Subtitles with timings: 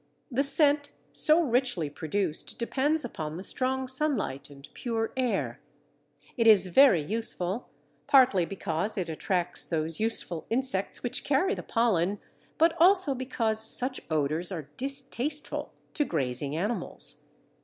[0.31, 5.59] The scent so richly produced depends upon the strong sunlight and pure air.
[6.37, 7.69] It is very useful,
[8.07, 12.19] partly because it attracts those useful insects which carry the pollen,
[12.57, 17.21] but also because such odours are distasteful to grazing animals.